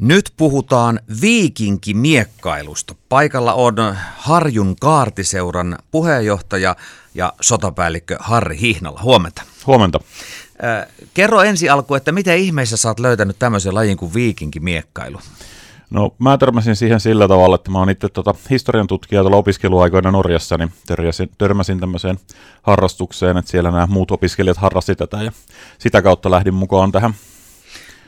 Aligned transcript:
Nyt 0.00 0.32
puhutaan 0.36 1.00
viikinkimiekkailusta. 1.20 2.94
Paikalla 3.08 3.54
on 3.54 3.74
Harjun 4.16 4.76
kaartiseuran 4.80 5.78
puheenjohtaja 5.90 6.76
ja 7.14 7.32
sotapäällikkö 7.40 8.16
Harri 8.20 8.60
Hihnala. 8.60 9.00
Huomenta. 9.02 9.42
Huomenta. 9.66 10.00
Kerro 11.14 11.42
ensi 11.42 11.68
alku, 11.68 11.94
että 11.94 12.12
miten 12.12 12.38
ihmeessä 12.38 12.76
sä 12.76 12.88
oot 12.88 13.00
löytänyt 13.00 13.38
tämmöisen 13.38 13.74
lajin 13.74 13.96
kuin 13.96 14.14
viikinkimiekkailu? 14.14 15.18
No 15.90 16.14
mä 16.18 16.38
törmäsin 16.38 16.76
siihen 16.76 17.00
sillä 17.00 17.28
tavalla, 17.28 17.54
että 17.54 17.70
mä 17.70 17.78
oon 17.78 17.90
itse 17.90 18.08
tota, 18.08 18.34
historian 18.50 18.86
tutkija 18.86 19.20
tuolla 19.20 19.36
opiskeluaikoina 19.36 20.10
Norjassa, 20.10 20.58
niin 20.58 20.72
törmäsin, 20.86 21.30
törmäsin 21.38 21.80
tämmöiseen 21.80 22.18
harrastukseen, 22.62 23.36
että 23.36 23.50
siellä 23.50 23.70
nämä 23.70 23.86
muut 23.86 24.10
opiskelijat 24.10 24.56
harrasti 24.56 24.94
tätä 24.94 25.22
ja 25.22 25.32
sitä 25.78 26.02
kautta 26.02 26.30
lähdin 26.30 26.54
mukaan 26.54 26.92
tähän 26.92 27.14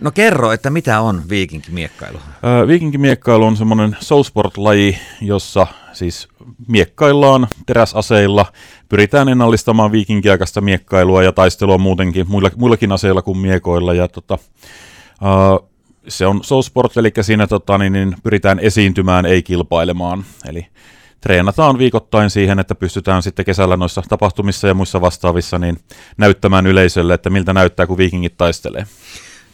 No 0.01 0.11
kerro, 0.11 0.53
että 0.53 0.71
mitä 0.71 1.01
on 1.01 1.23
viikinkimiekkailu? 1.29 2.19
Öö, 2.45 2.67
viikinkimiekkailu 2.67 3.45
on 3.45 3.57
semmoinen 3.57 3.97
showsport-laji, 4.03 4.99
jossa 5.21 5.67
siis 5.93 6.29
miekkaillaan 6.69 7.47
teräsaseilla, 7.67 8.47
pyritään 8.89 9.29
ennallistamaan 9.29 9.93
viikinkiaikaista 9.93 10.61
miekkailua 10.61 11.23
ja 11.23 11.33
taistelua 11.33 11.79
muutenkin 11.79 12.27
muilla, 12.29 12.51
muillakin 12.57 12.93
aseilla 12.93 13.23
kuin 13.23 13.39
miekoilla. 13.39 13.95
Ja 13.95 14.09
tota, 14.09 14.39
öö, 15.23 15.69
se 16.09 16.27
on 16.27 16.45
showsport, 16.45 16.97
eli 16.97 17.13
siinä 17.21 17.47
tota, 17.47 17.79
niin, 17.79 17.93
niin 17.93 18.15
pyritään 18.23 18.59
esiintymään, 18.59 19.27
ei 19.27 19.43
kilpailemaan. 19.43 20.25
Eli 20.49 20.67
treenataan 21.21 21.79
viikoittain 21.79 22.31
siihen, 22.31 22.59
että 22.59 22.75
pystytään 22.75 23.23
sitten 23.23 23.45
kesällä 23.45 23.77
noissa 23.77 24.03
tapahtumissa 24.09 24.69
ja 24.69 24.75
muissa 24.75 25.01
vastaavissa 25.01 25.59
niin 25.59 25.79
näyttämään 26.17 26.67
yleisölle, 26.67 27.15
että 27.15 27.31
miltä 27.31 27.53
näyttää, 27.53 27.87
kun 27.87 27.99
viikingit 27.99 28.37
taistelee. 28.37 28.87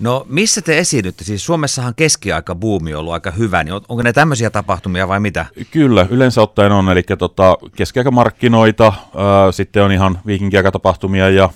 No 0.00 0.26
missä 0.28 0.62
te 0.62 0.78
esiinnytte? 0.78 1.24
Siis 1.24 1.46
Suomessahan 1.46 1.94
keskiaika 1.94 2.54
buumi 2.54 2.94
on 2.94 3.00
ollut 3.00 3.12
aika 3.12 3.30
hyvä, 3.30 3.64
niin 3.64 3.74
onko 3.74 4.02
ne 4.02 4.12
tämmöisiä 4.12 4.50
tapahtumia 4.50 5.08
vai 5.08 5.20
mitä? 5.20 5.46
Kyllä, 5.70 6.06
yleensä 6.10 6.42
ottaen 6.42 6.72
on, 6.72 6.88
eli 6.88 7.02
tota, 7.18 7.58
keskiaikamarkkinoita, 7.76 8.84
ää, 9.16 9.52
sitten 9.52 9.82
on 9.82 9.92
ihan 9.92 10.18
viikinkiaikatapahtumia 10.26 11.30
ja 11.30 11.50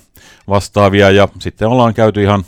vastaavia, 0.49 1.11
ja 1.11 1.29
sitten 1.39 1.69
ollaan 1.69 1.95
käyty 1.95 2.23
ihan 2.23 2.45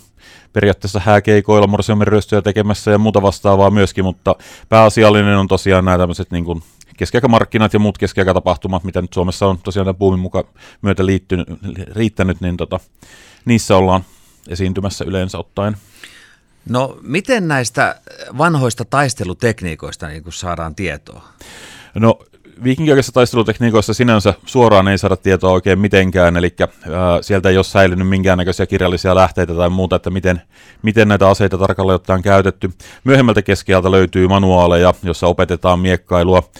periaatteessa 0.53 1.01
hääkeikoilla, 1.05 1.67
morsiomen 1.67 2.07
ryöstöjä 2.07 2.43
tekemässä 2.43 2.91
ja 2.91 2.99
muuta 2.99 3.23
vastaavaa 3.23 3.71
myöskin, 3.71 4.05
mutta 4.05 4.37
pääasiallinen 4.69 5.37
on 5.37 5.49
tosiaan 5.49 5.85
nämä 5.85 5.99
tämmöiset 5.99 6.31
niin 6.31 6.45
kuin 6.45 6.63
keskiaikamarkkinat 6.97 7.73
ja 7.73 7.79
muut 7.79 7.99
keskiaikatapahtumat, 7.99 8.85
mitä 8.85 9.03
nyt 9.03 9.13
Suomessa 9.13 9.47
on 9.47 9.59
tosiaan 9.59 9.87
tämän 9.87 9.99
buumin 9.99 10.21
mukaan 10.21 10.45
myötä 10.83 11.07
liittynyt, 11.07 11.49
riittänyt, 11.93 12.41
niin 12.41 12.57
tota, 12.57 12.81
niissä 13.45 13.77
ollaan 13.77 14.05
esiintymässä 14.49 15.05
yleensä 15.05 15.39
ottaen. 15.39 15.77
No 16.69 16.99
miten 17.03 17.49
näistä 17.49 18.01
vanhoista 18.39 18.85
taistelutekniikoista 18.85 20.09
niin 20.09 20.23
kuin 20.23 20.33
saadaan 20.33 20.75
tietoa? 20.75 21.29
No 21.95 22.19
viikinkiaikaisissa 22.65 23.13
taistelutekniikoissa 23.13 23.95
sinänsä 23.95 24.35
suoraan 24.47 24.89
ei 24.89 24.99
saada 24.99 25.17
tietoa 25.17 25.53
oikein 25.53 25.79
mitenkään, 25.79 26.37
eli 26.37 26.55
äh, 26.61 26.69
sieltä 27.21 27.49
ei 27.49 27.57
ole 27.57 27.65
säilynyt 27.65 28.09
minkäännäköisiä 28.09 28.67
kirjallisia 28.67 29.15
lähteitä 29.15 29.55
tai 29.55 29.71
muuta, 29.71 29.97
että 29.97 30.11
miten, 30.11 30.43
miten 30.83 31.09
näitä 31.09 31.29
aseita 31.29 31.59
tarkalleen 31.59 31.95
ottaen 31.95 32.17
on 32.17 32.23
käytetty. 32.23 32.71
Myöhemmältä 33.05 33.43
keskialta 33.43 33.91
löytyy 33.91 34.29
manuaaleja, 34.29 34.95
jossa 35.03 35.27
opetetaan 35.27 35.79
miekkailua, 35.81 36.51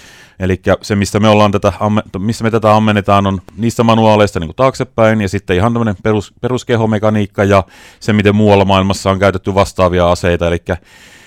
Eli 0.43 0.61
se, 0.83 0.97
mistä 0.97 1.21
me, 1.21 1.29
ollaan 1.29 1.53
tätä, 1.53 1.73
missä 2.19 2.45
me 2.45 2.51
tätä 2.51 2.77
ammennetaan, 2.77 3.27
on 3.27 3.43
niistä 3.57 3.83
manuaaleista 3.83 4.41
niin 4.41 4.49
kuin 4.49 4.57
taaksepäin, 4.57 5.21
ja 5.21 5.29
sitten 5.29 5.57
ihan 5.57 5.73
tämmöinen 5.73 5.97
perus, 6.03 6.35
peruskehomekaniikka 6.41 7.45
ja 7.45 7.65
se, 8.01 8.13
miten 8.13 8.37
muualla 8.37 8.65
maailmassa 8.65 9.11
on 9.11 9.19
käytetty 9.19 9.55
vastaavia 9.55 10.11
aseita. 10.11 10.47
Eli 10.47 10.59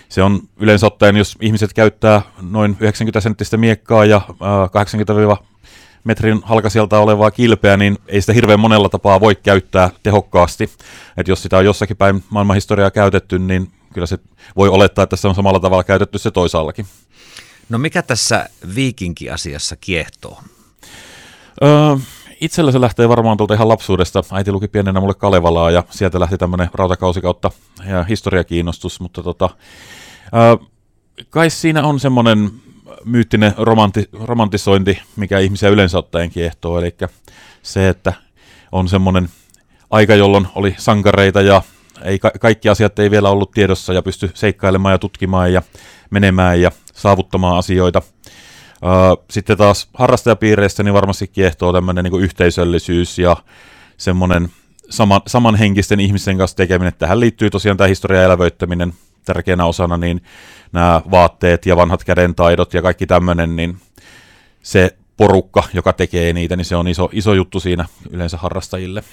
se 0.09 0.23
on 0.23 0.39
yleensä 0.59 0.87
ottaen, 0.87 1.17
jos 1.17 1.35
ihmiset 1.41 1.73
käyttää 1.73 2.21
noin 2.41 2.77
90 2.79 3.21
senttistä 3.21 3.57
miekkaa 3.57 4.05
ja 4.05 4.21
äh, 4.29 5.37
80- 5.39 5.43
metrin 6.03 6.41
halkasijalta 6.43 6.99
olevaa 6.99 7.31
kilpeä, 7.31 7.77
niin 7.77 7.97
ei 8.07 8.21
sitä 8.21 8.33
hirveän 8.33 8.59
monella 8.59 8.89
tapaa 8.89 9.19
voi 9.19 9.35
käyttää 9.35 9.89
tehokkaasti. 10.03 10.69
Et 11.17 11.27
jos 11.27 11.43
sitä 11.43 11.57
on 11.57 11.65
jossakin 11.65 11.97
päin 11.97 12.23
maailmanhistoriaa 12.29 12.91
käytetty, 12.91 13.39
niin 13.39 13.71
kyllä 13.93 14.07
se 14.07 14.17
voi 14.55 14.69
olettaa, 14.69 15.03
että 15.03 15.15
se 15.15 15.27
on 15.27 15.35
samalla 15.35 15.59
tavalla 15.59 15.83
käytetty 15.83 16.17
se 16.17 16.31
toisaallakin. 16.31 16.85
No 17.69 17.77
mikä 17.77 18.01
tässä 18.01 18.49
viikinki-asiassa 18.75 19.75
kiehtoo? 19.75 20.41
Öö, 21.63 21.69
itsellä 22.41 22.71
se 22.71 22.81
lähtee 22.81 23.09
varmaan 23.09 23.37
tuolta 23.37 23.53
ihan 23.53 23.67
lapsuudesta. 23.67 24.23
Äiti 24.31 24.51
luki 24.51 24.67
pienenä 24.67 24.99
mulle 24.99 25.13
Kalevalaa 25.13 25.71
ja 25.71 25.83
sieltä 25.89 26.19
lähti 26.19 26.37
tämmöinen 26.37 26.69
rautakausi 26.73 27.21
kautta 27.21 27.51
ja 27.89 28.03
historiakiinnostus, 28.03 28.99
mutta 28.99 29.23
tota, 29.23 29.49
öö, 30.35 30.67
kai 31.29 31.49
siinä 31.49 31.83
on 31.83 31.99
semmoinen 31.99 32.51
myyttinen 33.05 33.53
romanti, 33.57 34.09
romantisointi, 34.13 35.01
mikä 35.15 35.39
ihmisiä 35.39 35.69
yleensä 35.69 35.97
ottaen 35.97 36.29
kiehtoo, 36.29 36.79
eli 36.79 36.95
se, 37.63 37.89
että 37.89 38.13
on 38.71 38.87
semmoinen 38.87 39.29
aika, 39.91 40.15
jolloin 40.15 40.47
oli 40.55 40.75
sankareita 40.77 41.41
ja 41.41 41.61
ei, 42.05 42.19
kaikki 42.19 42.69
asiat 42.69 42.99
ei 42.99 43.11
vielä 43.11 43.29
ollut 43.29 43.51
tiedossa 43.51 43.93
ja 43.93 44.01
pysty 44.01 44.31
seikkailemaan 44.33 44.91
ja 44.91 44.97
tutkimaan 44.97 45.53
ja 45.53 45.61
menemään 46.09 46.61
ja 46.61 46.71
saavuttamaan 46.93 47.57
asioita. 47.57 48.01
Sitten 49.29 49.57
taas 49.57 49.89
harrastajapiireistä 49.93 50.83
niin 50.83 50.93
varmasti 50.93 51.27
kiehtoo 51.27 51.73
tämmöinen 51.73 52.03
niin 52.03 52.21
yhteisöllisyys 52.21 53.19
ja 53.19 53.37
semmoinen 53.97 54.49
saman, 54.89 55.21
samanhenkisten 55.27 55.99
ihmisten 55.99 56.37
kanssa 56.37 56.57
tekeminen. 56.57 56.93
Tähän 56.97 57.19
liittyy 57.19 57.49
tosiaan 57.49 57.77
tämä 57.77 57.87
historian 57.87 58.23
elävöittäminen 58.23 58.93
tärkeänä 59.25 59.65
osana, 59.65 59.97
niin 59.97 60.21
nämä 60.71 61.01
vaatteet 61.11 61.65
ja 61.65 61.75
vanhat 61.75 62.03
kädentaidot 62.03 62.73
ja 62.73 62.81
kaikki 62.81 63.07
tämmöinen, 63.07 63.55
niin 63.55 63.77
se 64.63 64.95
porukka, 65.17 65.63
joka 65.73 65.93
tekee 65.93 66.33
niitä, 66.33 66.55
niin 66.55 66.65
se 66.65 66.75
on 66.75 66.87
iso, 66.87 67.09
iso 67.11 67.33
juttu 67.33 67.59
siinä 67.59 67.85
yleensä 68.09 68.37
harrastajille. 68.37 69.03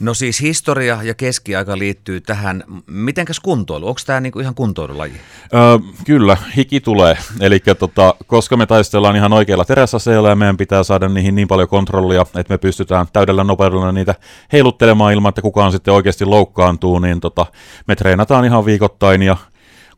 No 0.00 0.14
siis 0.14 0.40
historia 0.40 1.02
ja 1.02 1.14
keskiaika 1.14 1.78
liittyy 1.78 2.20
tähän. 2.20 2.64
Mitenkäs 2.86 3.40
kuntoilu? 3.40 3.88
Onko 3.88 4.00
tämä 4.06 4.20
niinku 4.20 4.40
ihan 4.40 4.54
kuntoilulaji? 4.54 5.12
Öö, 5.54 5.78
kyllä, 6.04 6.36
hiki 6.56 6.80
tulee. 6.80 7.18
Eli 7.40 7.60
tota, 7.78 8.14
koska 8.26 8.56
me 8.56 8.66
taistellaan 8.66 9.16
ihan 9.16 9.32
oikeilla 9.32 9.64
teräsaseilla 9.64 10.28
ja 10.28 10.36
meidän 10.36 10.56
pitää 10.56 10.82
saada 10.82 11.08
niihin 11.08 11.34
niin 11.34 11.48
paljon 11.48 11.68
kontrollia, 11.68 12.20
että 12.22 12.54
me 12.54 12.58
pystytään 12.58 13.06
täydellä 13.12 13.44
nopeudella 13.44 13.92
niitä 13.92 14.14
heiluttelemaan 14.52 15.12
ilman, 15.12 15.28
että 15.28 15.42
kukaan 15.42 15.72
sitten 15.72 15.94
oikeasti 15.94 16.24
loukkaantuu, 16.24 16.98
niin 16.98 17.20
tota, 17.20 17.46
me 17.86 17.96
treenataan 17.96 18.44
ihan 18.44 18.64
viikoittain 18.64 19.22
ja 19.22 19.36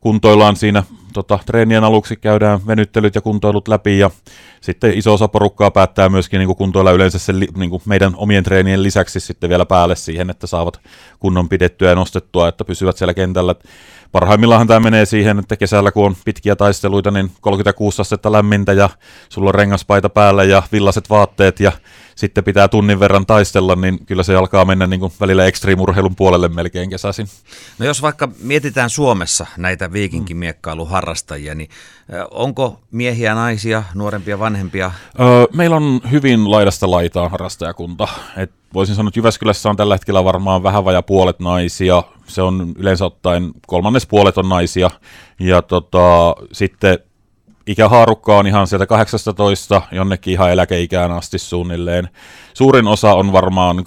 kuntoillaan 0.01 0.55
siinä 0.55 0.83
tota, 1.15 1.39
treenien 1.45 1.83
aluksi 1.83 2.15
käydään 2.15 2.67
venyttelyt 2.67 3.15
ja 3.15 3.21
kuntoilut 3.21 3.67
läpi 3.67 3.99
ja 3.99 4.11
sitten 4.61 4.97
iso 4.97 5.13
osa 5.13 5.27
porukkaa 5.27 5.71
päättää 5.71 6.09
myöskin 6.09 6.37
niin 6.37 6.47
kuin 6.47 6.57
kuntoilla 6.57 6.91
yleensä 6.91 7.19
sen, 7.19 7.39
niin 7.39 7.69
kuin 7.69 7.81
meidän 7.85 8.13
omien 8.17 8.43
treenien 8.43 8.83
lisäksi 8.83 9.19
sitten 9.19 9.49
vielä 9.49 9.65
päälle 9.65 9.95
siihen, 9.95 10.29
että 10.29 10.47
saavat 10.47 10.79
kunnon 11.19 11.49
pidettyä 11.49 11.89
ja 11.89 11.95
nostettua, 11.95 12.47
että 12.47 12.65
pysyvät 12.65 12.97
siellä 12.97 13.13
kentällä. 13.13 13.55
Parhaimmillaan 14.15 14.67
tämä 14.67 14.79
menee 14.79 15.05
siihen, 15.05 15.39
että 15.39 15.57
kesällä 15.57 15.91
kun 15.91 16.05
on 16.05 16.15
pitkiä 16.25 16.55
taisteluita, 16.55 17.11
niin 17.11 17.31
36 17.41 18.01
astetta 18.01 18.31
lämmintä 18.31 18.73
ja 18.73 18.89
sulla 19.29 19.49
on 19.49 19.55
rengaspaita 19.55 20.09
päällä 20.09 20.43
ja 20.43 20.63
villaset 20.71 21.09
vaatteet 21.09 21.59
ja 21.59 21.71
sitten 22.15 22.43
pitää 22.43 22.67
tunnin 22.67 22.99
verran 22.99 23.25
taistella, 23.25 23.75
niin 23.75 24.05
kyllä 24.05 24.23
se 24.23 24.35
alkaa 24.35 24.65
mennä 24.65 24.87
niin 24.87 24.99
kuin 24.99 25.13
välillä 25.19 25.45
ekstriimurheilun 25.45 26.15
puolelle 26.15 26.47
melkein 26.47 26.89
kesäisin. 26.89 27.27
No 27.79 27.85
jos 27.85 28.01
vaikka 28.01 28.29
mietitään 28.39 28.89
Suomessa 28.89 29.45
näitä 29.57 29.93
viikinkimiekkailuharrastajia, 29.93 31.55
niin 31.55 31.69
onko 32.31 32.79
miehiä, 32.91 33.35
naisia, 33.35 33.83
nuorempia, 33.93 34.39
vanhempia? 34.39 34.91
Öö, 35.19 35.45
meillä 35.53 35.75
on 35.75 36.01
hyvin 36.11 36.51
laidasta 36.51 36.91
laitaan 36.91 37.31
harrastajakunta. 37.31 38.07
Et 38.37 38.51
voisin 38.73 38.95
sanoa, 38.95 39.07
että 39.07 39.19
Jyväskylässä 39.19 39.69
on 39.69 39.75
tällä 39.75 39.95
hetkellä 39.95 40.23
varmaan 40.23 40.63
vähän 40.63 40.85
vaja 40.85 41.01
puolet 41.01 41.39
naisia. 41.39 42.03
Se 42.27 42.41
on 42.41 42.73
yleensä 42.77 43.05
ottaen 43.05 43.51
kolmannes 43.67 44.07
puolet 44.07 44.37
on 44.37 44.49
naisia. 44.49 44.89
Ja 45.39 45.61
tota, 45.61 46.35
sitten 46.51 46.99
ikähaarukka 47.67 48.37
on 48.37 48.47
ihan 48.47 48.67
sieltä 48.67 48.85
18 48.85 49.81
jonnekin 49.91 50.31
ihan 50.31 50.51
eläkeikään 50.51 51.11
asti 51.11 51.39
suunnilleen. 51.39 52.09
Suurin 52.53 52.87
osa 52.87 53.13
on 53.13 53.31
varmaan 53.31 53.77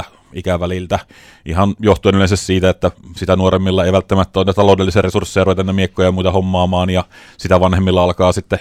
25-40 0.00 0.02
ikäväliltä, 0.32 0.98
ihan 1.46 1.74
johtuen 1.80 2.14
yleensä 2.14 2.36
siitä, 2.36 2.70
että 2.70 2.90
sitä 3.16 3.36
nuoremmilla 3.36 3.84
ei 3.84 3.92
välttämättä 3.92 4.40
ole 4.40 4.54
taloudellisia 4.54 5.02
resursseja 5.02 5.44
ruveta 5.44 5.62
ne 5.62 5.72
miekkoja 5.72 6.08
ja 6.08 6.12
muita 6.12 6.30
hommaamaan, 6.30 6.90
ja 6.90 7.04
sitä 7.36 7.60
vanhemmilla 7.60 8.02
alkaa 8.02 8.32
sitten 8.32 8.58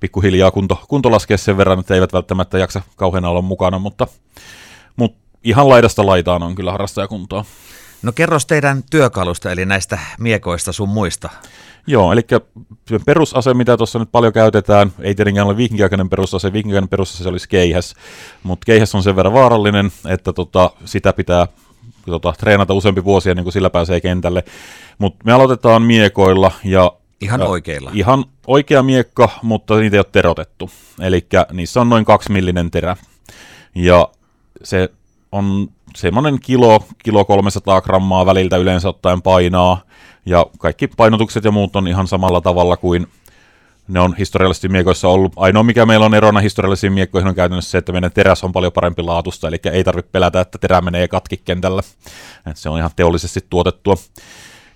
pikkuhiljaa 0.00 0.50
kunto, 0.50 0.80
kunto 0.88 1.10
laskea 1.10 1.38
sen 1.38 1.56
verran, 1.56 1.78
että 1.78 1.94
eivät 1.94 2.12
välttämättä 2.12 2.58
jaksa 2.58 2.82
kauheana 2.96 3.28
olla 3.28 3.42
mukana, 3.42 3.78
mutta, 3.78 4.06
mutta 4.96 5.18
ihan 5.44 5.68
laidasta 5.68 6.06
laitaan 6.06 6.42
on 6.42 6.54
kyllä 6.54 6.72
harrastajakuntoa. 6.72 7.44
No 8.02 8.12
kerros 8.12 8.46
teidän 8.46 8.82
työkalusta, 8.90 9.52
eli 9.52 9.66
näistä 9.66 9.98
miekoista 10.18 10.72
sun 10.72 10.88
muista. 10.88 11.28
Joo, 11.86 12.12
eli 12.12 12.20
perusase, 13.06 13.54
mitä 13.54 13.76
tuossa 13.76 13.98
nyt 13.98 14.12
paljon 14.12 14.32
käytetään, 14.32 14.92
ei 15.00 15.14
tietenkään 15.14 15.46
ole 15.46 15.56
viikinkiaikainen 15.56 16.08
perusase, 16.08 16.52
viikinkiaikainen 16.52 16.88
perusase 16.88 17.22
se 17.22 17.28
olisi 17.28 17.48
keihäs, 17.48 17.94
mutta 18.42 18.64
keihäs 18.64 18.94
on 18.94 19.02
sen 19.02 19.16
verran 19.16 19.32
vaarallinen, 19.32 19.92
että 20.08 20.32
tota, 20.32 20.70
sitä 20.84 21.12
pitää 21.12 21.46
tota, 22.06 22.34
treenata 22.38 22.74
useampi 22.74 23.04
vuosia, 23.04 23.34
niin 23.34 23.44
kuin 23.44 23.52
sillä 23.52 23.70
pääsee 23.70 24.00
kentälle. 24.00 24.44
Mutta 24.98 25.24
me 25.24 25.32
aloitetaan 25.32 25.82
miekoilla 25.82 26.52
ja 26.64 26.92
Ihan 27.20 27.40
ja, 27.40 27.46
oikeilla. 27.46 27.90
Ihan 27.94 28.24
oikea 28.46 28.82
miekka, 28.82 29.28
mutta 29.42 29.76
niitä 29.76 29.96
ei 29.96 29.98
ole 29.98 30.06
terotettu. 30.12 30.70
Eli 31.00 31.26
niissä 31.52 31.80
on 31.80 31.88
noin 31.88 32.04
kaksi 32.04 32.32
millinen 32.32 32.70
terä. 32.70 32.96
Ja 33.74 34.08
se 34.62 34.88
on 35.32 35.68
semmoinen 35.96 36.40
kilo, 36.40 36.84
kilo 37.04 37.24
300 37.24 37.80
grammaa 37.80 38.26
väliltä 38.26 38.56
yleensä 38.56 38.88
ottaen 38.88 39.22
painaa. 39.22 39.80
Ja 40.26 40.46
kaikki 40.58 40.88
painotukset 40.88 41.44
ja 41.44 41.50
muut 41.50 41.76
on 41.76 41.88
ihan 41.88 42.06
samalla 42.06 42.40
tavalla 42.40 42.76
kuin 42.76 43.06
ne 43.88 44.00
on 44.00 44.14
historiallisesti 44.18 44.68
miekoissa 44.68 45.08
ollut. 45.08 45.32
Ainoa 45.36 45.62
mikä 45.62 45.86
meillä 45.86 46.06
on 46.06 46.14
erona 46.14 46.40
historiallisiin 46.40 46.92
miekkoihin 46.92 47.28
on 47.28 47.34
käytännössä 47.34 47.70
se, 47.70 47.78
että 47.78 47.92
meidän 47.92 48.12
teräs 48.12 48.44
on 48.44 48.52
paljon 48.52 48.72
parempi 48.72 49.02
laatusta, 49.02 49.48
eli 49.48 49.56
ei 49.72 49.84
tarvitse 49.84 50.10
pelätä, 50.12 50.40
että 50.40 50.58
terä 50.58 50.80
menee 50.80 51.08
katki 51.08 51.36
kentällä. 51.36 51.82
Et 52.46 52.56
se 52.56 52.68
on 52.68 52.78
ihan 52.78 52.90
teollisesti 52.96 53.40
tuotettua. 53.50 53.94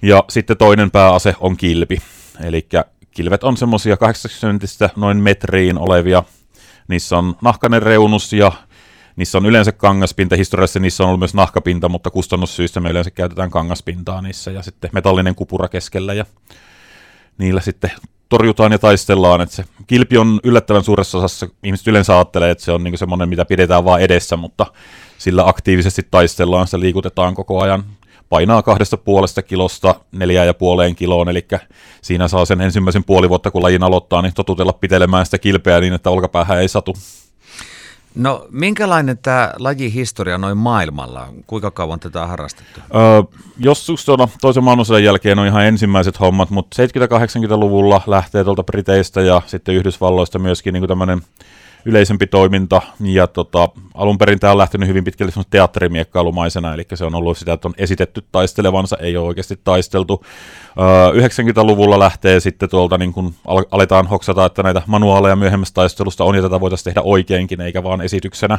Ja 0.03 0.25
sitten 0.29 0.57
toinen 0.57 0.91
pääase 0.91 1.35
on 1.41 1.57
kilpi. 1.57 1.99
Eli 2.45 2.69
kilvet 3.11 3.45
on 3.45 3.57
semmoisia 3.57 3.97
80 3.97 4.91
noin 4.97 5.17
metriin 5.17 5.79
olevia. 5.79 6.23
Niissä 6.89 7.19
on 7.19 7.37
nahkainen 7.43 7.83
reunus 7.83 8.33
ja 8.33 8.53
niissä 9.17 9.39
on 9.39 9.47
yleensä 9.47 9.73
kangaspinta. 9.73 10.37
Historiassa 10.37 10.81
niissä 10.81 11.05
on 11.05 11.09
ollut 11.09 11.21
myös 11.21 11.35
nahkapinta, 11.35 11.89
mutta 11.89 12.11
kustannussyistä 12.11 12.81
me 12.81 12.91
yleensä 12.91 13.11
käytetään 13.11 13.51
kangaspintaa 13.51 14.23
niissä 14.23 14.51
ja 14.51 14.63
sitten 14.63 14.91
metallinen 14.93 15.35
kupura 15.35 15.69
keskellä 15.69 16.15
ja 16.15 16.27
niillä 17.39 17.61
sitten 17.61 17.93
torjutaan 18.29 18.73
ja 18.73 18.79
taistellaan. 18.79 19.41
Että 19.41 19.55
se 19.55 19.65
kilpi 19.87 20.19
on 20.19 20.41
yllättävän 20.45 20.85
suuressa 20.85 21.19
osassa, 21.19 21.49
ihmiset 21.63 21.87
yleensä 21.87 22.15
ajattelee, 22.15 22.51
että 22.51 22.65
se 22.65 22.73
on 22.73 22.85
niinku 22.85 22.97
semmoinen, 22.97 23.29
mitä 23.29 23.45
pidetään 23.45 23.85
vaan 23.85 24.01
edessä, 24.01 24.37
mutta 24.37 24.67
sillä 25.19 25.49
aktiivisesti 25.49 26.03
taistellaan, 26.11 26.67
se 26.67 26.81
liikutetaan 26.81 27.35
koko 27.35 27.63
ajan 27.63 27.85
painaa 28.29 28.63
kahdesta 28.63 28.97
puolesta 28.97 29.43
kilosta 29.43 30.01
neljään 30.13 30.47
ja 30.47 30.55
puoleen 30.55 30.95
kiloon, 30.95 31.29
eli 31.29 31.47
siinä 32.03 32.29
saa 32.29 32.45
sen 32.45 32.61
ensimmäisen 32.61 33.05
puoli 33.05 33.29
vuotta, 33.29 33.51
kun 33.51 33.63
lajin 33.63 33.83
aloittaa, 33.83 34.23
niin 34.23 34.35
totutella 34.35 34.73
pitelemään 34.73 35.25
sitä 35.25 35.39
kilpeä 35.39 35.81
niin, 35.81 35.93
että 35.93 36.11
olkapäähän 36.11 36.61
ei 36.61 36.69
satu. 36.69 36.95
No 38.17 38.47
minkälainen 38.51 39.19
tämä 39.19 39.53
lajihistoria 39.59 40.39
noin 40.39 40.57
maailmalla? 40.57 41.29
Kuinka 41.47 41.71
kauan 41.71 42.01
tätä 42.01 42.23
on 42.23 42.29
harrastettu? 42.29 42.81
Öö, 42.95 43.41
jos 43.59 43.89
just 43.89 44.07
tuota, 44.07 44.29
toisen 44.41 44.65
maailmansodan 44.65 45.05
jälkeen 45.05 45.39
on 45.39 45.47
ihan 45.47 45.65
ensimmäiset 45.65 46.21
hommat, 46.21 46.51
mutta 46.51 46.83
70-80-luvulla 46.83 48.03
lähtee 48.07 48.45
tuolta 48.45 48.63
Briteistä 48.63 49.21
ja 49.21 49.43
sitten 49.47 49.75
Yhdysvalloista 49.75 50.39
myöskin 50.39 50.75
niin 50.75 50.89
tämmöinen 50.89 51.21
yleisempi 51.87 52.27
toiminta, 52.27 52.83
ja 53.01 53.27
tota, 53.27 53.69
alun 53.95 54.19
perin 54.19 54.41
tämä 54.41 54.51
on 54.51 54.59
lähtenyt 54.59 54.89
hyvin 54.89 55.05
pitkälle 55.05 55.33
teatterimiekkailumaisena, 55.51 56.75
eli 56.75 56.87
se 56.95 57.05
on 57.05 57.15
ollut 57.15 57.39
sitä, 57.39 57.53
että 57.53 57.69
on 57.69 57.75
esitetty 57.79 58.25
taistelevansa, 58.33 58.97
ei 58.97 59.17
ole 59.17 59.27
oikeasti 59.27 59.61
taisteltu. 59.65 60.25
Öö, 61.15 61.27
90-luvulla 61.27 61.99
lähtee 61.99 62.41
sitten 62.41 62.69
tuolta, 62.69 62.99
niin 62.99 63.13
kun 63.13 63.35
al- 63.47 63.65
aletaan 63.71 64.07
hoksata, 64.07 64.45
että 64.45 64.63
näitä 64.63 64.83
manuaaleja 64.87 65.37
myöhemmästä 65.37 65.75
taistelusta 65.75 66.25
on, 66.25 66.35
ja 66.35 66.43
tätä 66.43 66.61
voitaisiin 66.61 66.85
tehdä 66.85 67.03
oikeinkin, 67.03 67.61
eikä 67.61 67.83
vaan 67.83 68.01
esityksenä. 68.01 68.59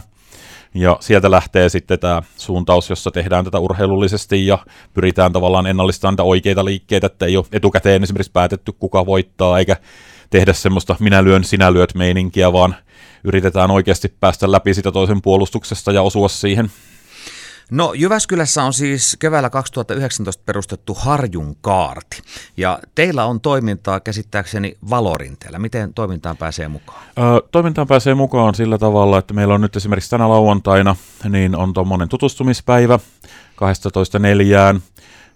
Ja 0.73 0.97
sieltä 0.99 1.31
lähtee 1.31 1.69
sitten 1.69 1.99
tämä 1.99 2.21
suuntaus, 2.37 2.89
jossa 2.89 3.11
tehdään 3.11 3.45
tätä 3.45 3.59
urheilullisesti 3.59 4.47
ja 4.47 4.57
pyritään 4.93 5.33
tavallaan 5.33 5.67
ennallistamaan 5.67 6.13
niitä 6.13 6.23
oikeita 6.23 6.65
liikkeitä, 6.65 7.07
että 7.07 7.25
ei 7.25 7.37
ole 7.37 7.45
etukäteen 7.51 8.03
esimerkiksi 8.03 8.31
päätetty, 8.31 8.71
kuka 8.71 9.05
voittaa, 9.05 9.59
eikä 9.59 9.77
tehdä 10.29 10.53
semmoista 10.53 10.95
minä 10.99 11.23
lyön, 11.23 11.43
sinä 11.43 11.73
lyöt 11.73 11.95
meininkiä, 11.95 12.53
vaan 12.53 12.75
yritetään 13.27 13.71
oikeasti 13.71 14.13
päästä 14.19 14.51
läpi 14.51 14.73
sitä 14.73 14.91
toisen 14.91 15.21
puolustuksesta 15.21 15.91
ja 15.91 16.01
osua 16.01 16.29
siihen. 16.29 16.71
No 17.71 17.93
Jyväskylässä 17.93 18.63
on 18.63 18.73
siis 18.73 19.17
keväällä 19.19 19.49
2019 19.49 20.43
perustettu 20.45 20.93
Harjun 20.93 21.55
kaarti 21.61 22.21
ja 22.57 22.79
teillä 22.95 23.25
on 23.25 23.41
toimintaa 23.41 23.99
käsittääkseni 23.99 24.77
Valorinteellä. 24.89 25.59
Miten 25.59 25.93
toimintaan 25.93 26.37
pääsee 26.37 26.67
mukaan? 26.67 27.03
Öö, 27.19 27.25
toimintaan 27.51 27.87
pääsee 27.87 28.13
mukaan 28.13 28.55
sillä 28.55 28.77
tavalla, 28.77 29.17
että 29.17 29.33
meillä 29.33 29.53
on 29.53 29.61
nyt 29.61 29.75
esimerkiksi 29.75 30.09
tänä 30.09 30.29
lauantaina 30.29 30.95
niin 31.29 31.55
on 31.55 31.73
tuommoinen 31.73 32.09
tutustumispäivä 32.09 32.99
12.4. 34.75 34.81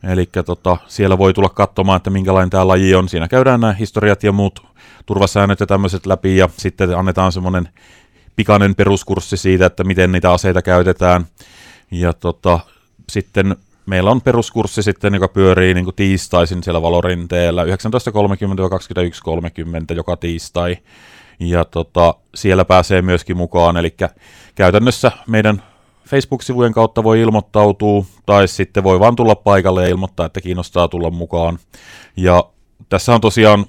Eli 0.04 0.30
tota, 0.46 0.78
siellä 0.88 1.18
voi 1.18 1.34
tulla 1.34 1.50
katsomaan, 1.50 1.98
että 1.98 2.10
minkälainen 2.10 2.50
tämä 2.50 2.68
laji 2.68 2.96
on. 2.96 3.10
Siinä 3.10 3.28
käydään 3.28 3.60
nämä 3.60 3.74
historiat 3.74 4.24
ja 4.24 4.32
muut 4.32 4.71
turvasäännöt 5.06 5.60
ja 5.60 5.66
tämmöiset 5.66 6.06
läpi 6.06 6.38
ja 6.38 6.50
sitten 6.58 6.98
annetaan 6.98 7.32
semmoinen 7.32 7.70
pikainen 8.36 8.76
peruskurssi 8.76 9.38
siitä, 9.38 9.66
että 9.66 9.84
miten 9.84 10.12
niitä 10.12 10.32
aseita 10.32 10.62
käytetään. 10.62 11.26
Ja 11.92 12.14
tota, 12.14 12.60
sitten 13.10 13.56
meillä 13.86 14.12
on 14.12 14.22
peruskurssi 14.22 14.84
sitten, 14.84 15.14
joka 15.14 15.28
pyörii 15.28 15.74
niin 15.74 15.96
tiistaisin 15.96 16.64
siellä 16.64 16.82
Valorinteellä 16.82 17.64
19.30-21.30 17.64 17.70
joka 19.96 20.18
tiistai. 20.18 20.78
Ja 21.40 21.66
tota, 21.66 22.16
siellä 22.36 22.66
pääsee 22.66 23.02
myöskin 23.02 23.38
mukaan, 23.38 23.78
eli 23.78 23.96
käytännössä 24.56 25.12
meidän 25.28 25.64
Facebook-sivujen 26.08 26.74
kautta 26.74 27.04
voi 27.04 27.22
ilmoittautua, 27.22 28.06
tai 28.26 28.48
sitten 28.48 28.84
voi 28.84 29.00
vaan 29.00 29.16
tulla 29.16 29.36
paikalle 29.36 29.84
ja 29.84 29.90
ilmoittaa, 29.90 30.26
että 30.26 30.42
kiinnostaa 30.42 30.88
tulla 30.88 31.10
mukaan. 31.10 31.60
Ja 32.18 32.44
tässä 32.90 33.16
on 33.16 33.22
tosiaan 33.22 33.66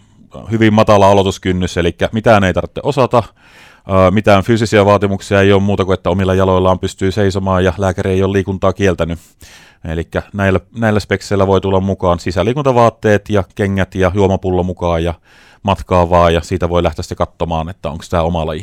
hyvin 0.51 0.75
matala 0.75 1.11
aloituskynnys, 1.11 1.77
eli 1.77 1.97
mitään 2.13 2.45
ei 2.45 2.55
tarvitse 2.55 2.81
osata, 2.85 3.23
mitään 4.11 4.43
fyysisiä 4.43 4.85
vaatimuksia 4.85 5.41
ei 5.41 5.53
ole 5.53 5.63
muuta 5.63 5.85
kuin, 5.85 5.95
että 5.95 6.11
omilla 6.11 6.35
jaloillaan 6.35 6.79
pystyy 6.79 7.11
seisomaan 7.11 7.65
ja 7.65 7.73
lääkäri 7.79 8.11
ei 8.11 8.23
ole 8.23 8.33
liikuntaa 8.33 8.73
kieltänyt. 8.73 9.19
Eli 9.85 10.09
näillä, 10.33 10.61
näillä 10.79 11.01
spekseillä 11.01 11.47
voi 11.47 11.61
tulla 11.61 11.81
mukaan 11.81 12.19
sisäliikuntavaatteet 12.19 13.31
ja 13.31 13.45
kengät 13.55 13.95
ja 13.95 14.11
juomapullo 14.15 14.63
mukaan 14.63 15.05
ja 15.05 15.15
matkaa 15.63 16.11
vaan 16.11 16.35
ja 16.35 16.41
siitä 16.41 16.69
voi 16.69 16.83
lähteä 16.83 17.03
sitten 17.03 17.17
katsomaan, 17.17 17.69
että 17.69 17.91
onko 17.91 18.05
tämä 18.11 18.23
oma 18.23 18.47
laji. 18.47 18.61